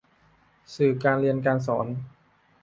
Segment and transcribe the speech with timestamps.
[0.75, 1.87] สื่อการเรียนการสอน